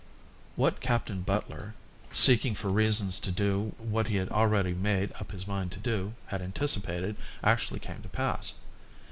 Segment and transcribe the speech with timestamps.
[0.55, 1.75] What Captain Butler,
[2.11, 6.41] seeking for reasons to do what he had already made up his mind to, had
[6.41, 8.55] anticipated, actually came to pass.